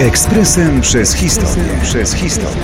Ekspresem 0.00 0.80
przez 0.80 1.14
historię. 1.14 1.64
Przez 1.82 2.14
historię. 2.14 2.62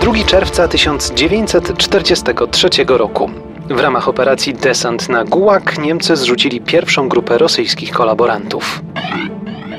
2 0.00 0.12
czerwca 0.26 0.68
1943 0.68 2.68
roku. 2.88 3.30
W 3.70 3.80
ramach 3.80 4.08
operacji 4.08 4.54
Desant 4.54 5.08
na 5.08 5.24
Gułak 5.24 5.78
Niemcy 5.78 6.16
zrzucili 6.16 6.60
pierwszą 6.60 7.08
grupę 7.08 7.38
rosyjskich 7.38 7.90
kolaborantów. 7.90 8.82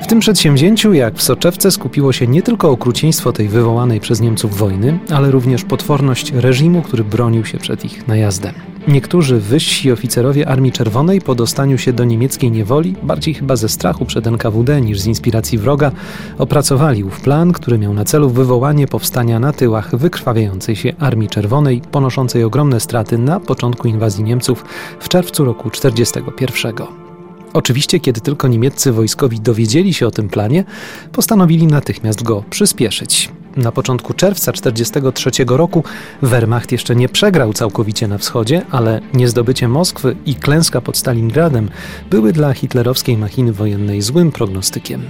Tym 0.08 0.20
przedsięwzięciu, 0.20 0.92
jak 0.92 1.14
w 1.14 1.22
soczewce, 1.22 1.70
skupiło 1.70 2.12
się 2.12 2.26
nie 2.26 2.42
tylko 2.42 2.70
okrucieństwo 2.70 3.32
tej 3.32 3.48
wywołanej 3.48 4.00
przez 4.00 4.20
Niemców 4.20 4.58
wojny, 4.58 4.98
ale 5.10 5.30
również 5.30 5.64
potworność 5.64 6.32
reżimu, 6.32 6.82
który 6.82 7.04
bronił 7.04 7.44
się 7.44 7.58
przed 7.58 7.84
ich 7.84 8.08
najazdem. 8.08 8.54
Niektórzy 8.88 9.40
wyżsi 9.40 9.92
oficerowie 9.92 10.48
Armii 10.48 10.72
Czerwonej 10.72 11.20
po 11.20 11.34
dostaniu 11.34 11.78
się 11.78 11.92
do 11.92 12.04
niemieckiej 12.04 12.50
niewoli, 12.50 12.94
bardziej 13.02 13.34
chyba 13.34 13.56
ze 13.56 13.68
strachu 13.68 14.04
przed 14.04 14.26
NKWD 14.26 14.80
niż 14.80 15.00
z 15.00 15.06
inspiracji 15.06 15.58
wroga, 15.58 15.92
opracowali 16.38 17.04
ów 17.04 17.20
plan, 17.20 17.52
który 17.52 17.78
miał 17.78 17.94
na 17.94 18.04
celu 18.04 18.30
wywołanie 18.30 18.86
powstania 18.86 19.40
na 19.40 19.52
tyłach 19.52 19.96
wykrwawiającej 19.96 20.76
się 20.76 20.92
Armii 20.98 21.28
Czerwonej, 21.28 21.82
ponoszącej 21.90 22.44
ogromne 22.44 22.80
straty 22.80 23.18
na 23.18 23.40
początku 23.40 23.88
inwazji 23.88 24.24
Niemców 24.24 24.64
w 25.00 25.08
czerwcu 25.08 25.44
roku 25.44 25.70
1941. 25.70 27.07
Oczywiście, 27.52 28.00
kiedy 28.00 28.20
tylko 28.20 28.48
niemieccy 28.48 28.92
wojskowi 28.92 29.40
dowiedzieli 29.40 29.94
się 29.94 30.06
o 30.06 30.10
tym 30.10 30.28
planie, 30.28 30.64
postanowili 31.12 31.66
natychmiast 31.66 32.22
go 32.22 32.44
przyspieszyć. 32.50 33.30
Na 33.56 33.72
początku 33.72 34.14
czerwca 34.14 34.52
1943 34.52 35.56
roku 35.56 35.84
Wehrmacht 36.22 36.72
jeszcze 36.72 36.96
nie 36.96 37.08
przegrał 37.08 37.52
całkowicie 37.52 38.08
na 38.08 38.18
wschodzie, 38.18 38.62
ale 38.70 39.00
niezdobycie 39.14 39.68
Moskwy 39.68 40.16
i 40.26 40.34
klęska 40.34 40.80
pod 40.80 40.96
Stalingradem 40.96 41.68
były 42.10 42.32
dla 42.32 42.52
hitlerowskiej 42.52 43.16
machiny 43.16 43.52
wojennej 43.52 44.02
złym 44.02 44.32
prognostykiem. 44.32 45.02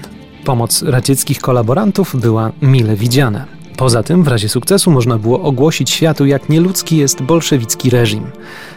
Pomoc 0.45 0.83
radzieckich 0.83 1.41
kolaborantów 1.41 2.17
była 2.21 2.53
mile 2.63 2.97
widziana. 2.97 3.58
Poza 3.79 4.03
tym, 4.03 4.25
w 4.25 4.29
razie 4.29 4.49
sukcesu 4.49 4.91
można 4.91 5.19
było 5.19 5.43
ogłosić 5.43 5.91
światu, 5.91 6.27
jak 6.27 6.49
nieludzki 6.49 6.97
jest 6.97 7.23
bolszewicki 7.23 7.91
reżim. 7.91 8.25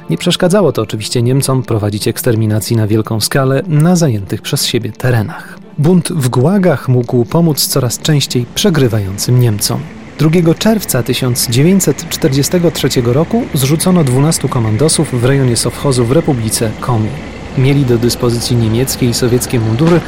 Nie 0.09 0.17
przeszkadzało 0.17 0.71
to 0.71 0.81
oczywiście 0.81 1.21
Niemcom 1.21 1.63
prowadzić 1.63 2.07
eksterminacji 2.07 2.75
na 2.75 2.87
wielką 2.87 3.19
skalę 3.19 3.63
na 3.67 3.95
zajętych 3.95 4.41
przez 4.41 4.65
siebie 4.65 4.91
terenach. 4.91 5.59
Bunt 5.77 6.09
w 6.11 6.29
Gułagach 6.29 6.89
mógł 6.89 7.25
pomóc 7.25 7.67
coraz 7.67 7.99
częściej 7.99 8.45
przegrywającym 8.55 9.39
Niemcom. 9.39 9.79
2 10.19 10.53
czerwca 10.53 11.03
1943 11.03 12.89
roku 13.05 13.43
zrzucono 13.53 14.03
12 14.03 14.49
komandosów 14.49 15.21
w 15.21 15.25
rejonie 15.25 15.57
Sowchozu 15.57 16.05
w 16.05 16.11
Republice 16.11 16.71
Komi. 16.79 17.09
Mieli 17.57 17.85
do 17.85 17.97
dyspozycji 17.97 18.57
niemieckie 18.57 19.09
i 19.09 19.13
sowieckie 19.13 19.59
mundury, 19.59 19.99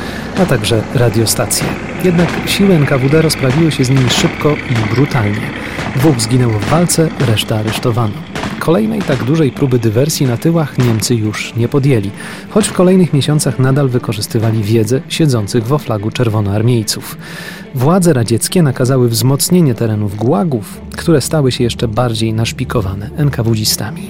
a 0.41 0.45
także 0.45 0.81
radiostacje. 0.95 1.67
Jednak 2.03 2.30
siły 2.45 2.75
NKWD 2.75 3.22
rozprawiły 3.22 3.72
się 3.72 3.83
z 3.83 3.89
nimi 3.89 4.09
szybko 4.09 4.55
i 4.72 4.95
brutalnie. 4.95 5.49
Dwóch 5.95 6.21
zginęło 6.21 6.59
w 6.59 6.66
walce, 6.66 7.09
reszta 7.27 7.55
aresztowano. 7.55 8.14
Kolejnej 8.59 9.02
tak 9.02 9.23
dużej 9.23 9.52
próby 9.52 9.80
dywersji 9.80 10.25
na 10.25 10.38
tyłach 10.38 10.77
Niemcy 10.77 11.16
już 11.16 11.55
nie 11.55 11.67
podjęli, 11.67 12.11
choć 12.49 12.67
w 12.67 12.73
kolejnych 12.73 13.14
miesiącach 13.14 13.59
nadal 13.59 13.89
wykorzystywali 13.89 14.64
wiedzę 14.64 15.02
siedzących 15.09 15.64
w 15.64 15.73
oflagu 15.73 16.11
czerwonoarmiejców. 16.11 17.17
Władze 17.75 18.14
radzieckie 18.14 18.61
nakazały 18.61 19.09
wzmocnienie 19.09 19.75
terenów 19.75 20.16
gułagów, 20.16 20.81
które 20.97 21.21
stały 21.21 21.52
się 21.52 21.64
jeszcze 21.64 21.88
bardziej 21.88 22.33
naszpikowane 22.33 23.09
NKWdzistami. 23.17 24.09